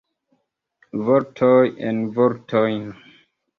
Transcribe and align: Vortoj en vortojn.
Vortoj 1.09 1.61
en 1.91 2.01
vortojn. 2.19 2.83